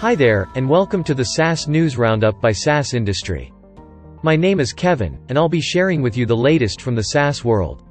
[0.00, 3.52] Hi there, and welcome to the SaaS News Roundup by SaaS Industry.
[4.22, 7.44] My name is Kevin, and I'll be sharing with you the latest from the SaaS
[7.44, 7.82] world.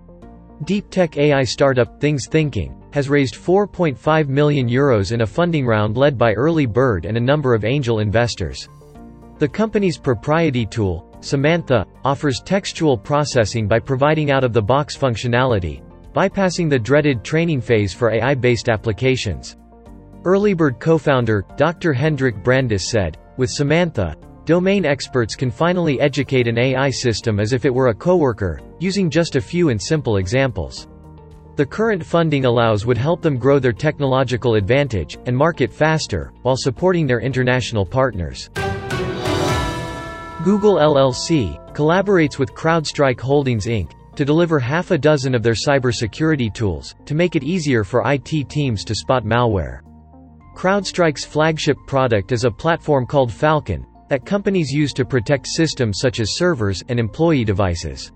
[0.63, 6.17] Deep tech AI startup thingsTHINKING has raised 4.5 million euros in a funding round led
[6.17, 8.67] by Earlybird and a number of angel investors.
[9.37, 15.83] The company's proprietary tool, Semantha, offers textual processing by providing out-of-the-box functionality,
[16.15, 19.57] bypassing the dreaded training phase for AI-based applications.
[20.23, 21.93] Earlybird co-founder, Dr.
[21.93, 27.63] Hendrik Brandis said, with Semantha, domain experts can finally educate an AI system as if
[27.63, 30.89] it were a coworker, using just a few and simple examples.
[31.55, 36.57] The current funding allows would help them grow their technological advantage, and market faster, while
[36.57, 38.49] supporting their international partners.
[40.43, 46.53] Google LLC, collaborates with CrowdStrike Holdings Inc., to deliver half a dozen of their cybersecurity
[46.53, 49.79] tools, to make it easier for IT teams to spot malware.
[50.59, 56.19] CrowdStrike's flagship product is a platform called Falcon, that companies use to protect systems such
[56.19, 58.11] as servers and employee devices.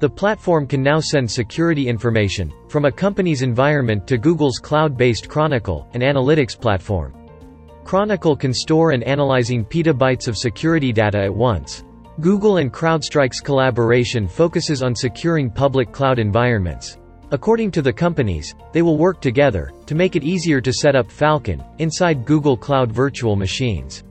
[0.00, 5.86] The platform can now send security information, from a company's environment to Google's cloud-based Chronicle,
[5.94, 7.14] an analytics platform.
[7.84, 11.84] Chronicle can store and analyzing petabytes of security data at once.
[12.18, 16.98] Google and CrowdStrike's collaboration focuses on securing public cloud environments.
[17.30, 21.10] According to the companies, they will work together, to make it easier to set up
[21.10, 24.02] Falcon, inside Google Cloud virtual machines.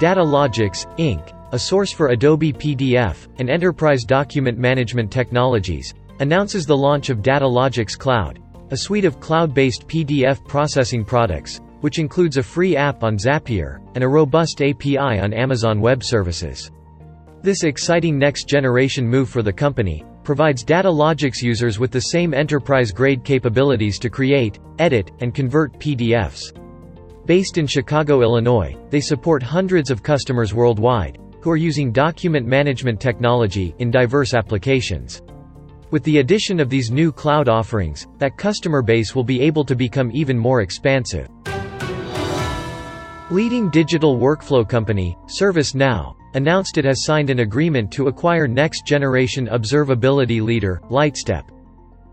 [0.00, 7.10] Datalogics, Inc., a source for Adobe PDF, and enterprise document management technologies, announces the launch
[7.10, 13.04] of Datalogics Cloud, a suite of cloud-based PDF processing products, which includes a free app
[13.04, 16.72] on Zapier, and a robust API on Amazon Web Services.
[17.40, 23.98] This exciting next-generation move for the company, provides Datalogics users with the same enterprise-grade capabilities
[23.98, 26.52] to create, edit, and convert PDFs.
[27.26, 33.00] Based in Chicago, Illinois, they support hundreds of customers worldwide, who are using document management
[33.00, 35.22] technology in diverse applications.
[35.90, 39.76] With the addition of these new cloud offerings, that customer base will be able to
[39.76, 41.28] become even more expansive.
[43.34, 50.40] Leading digital workflow company, ServiceNow, announced it has signed an agreement to acquire next-generation observability
[50.40, 51.42] leader, Lightstep.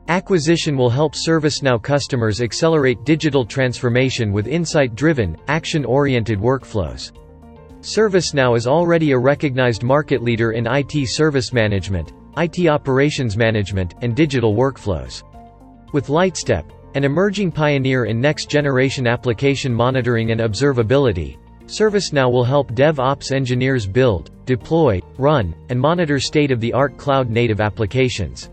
[0.08, 7.12] Acquisition will help ServiceNow customers accelerate digital transformation with insight-driven, action-oriented workflows.
[7.82, 14.16] ServiceNow is already a recognized market leader in IT service management, IT operations management, and
[14.16, 15.22] digital workflows.
[15.94, 23.32] With Lightstep, an emerging pioneer in next-generation application monitoring and observability, ServiceNow will help DevOps
[23.32, 28.50] engineers build, deploy, run, and monitor state-of-the-art cloud-native applications.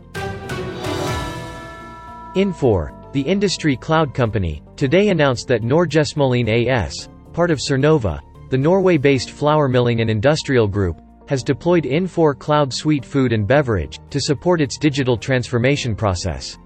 [2.37, 8.21] Infor, the industry cloud company, today announced that Norgesmøllene AS, part of Cernova,
[8.51, 13.99] the Norway-based flour milling and industrial group, has deployed Infor Cloud Suite Food and Beverage,
[14.11, 16.57] to support its digital transformation process.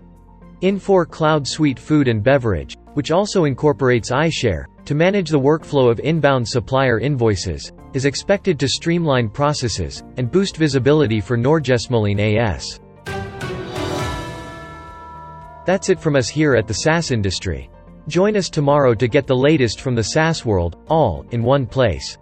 [0.62, 5.98] Infor Cloud Suite Food and Beverage, which also incorporates iShare, to manage the workflow of
[5.98, 12.80] inbound supplier invoices, is expected to streamline processes, and boost visibility for Norgesmøllene AS.
[15.66, 17.68] That's it from us here at the SaaS industry.
[18.06, 22.18] Join us tomorrow to get the latest from the SaaS world, all in one place.